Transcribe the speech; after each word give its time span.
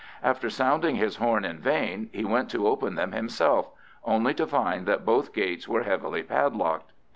After 0.23 0.49
sounding 0.49 0.95
his 0.95 1.17
horn 1.17 1.45
in 1.45 1.59
vain, 1.59 2.09
he 2.11 2.25
went 2.25 2.49
to 2.49 2.65
open 2.67 2.95
them 2.95 3.11
himself, 3.11 3.67
only 4.03 4.33
to 4.33 4.47
find 4.47 4.87
that 4.87 5.05
both 5.05 5.31
gates 5.31 5.67
were 5.67 5.83
heavily 5.83 6.23
padlocked. 6.23 6.91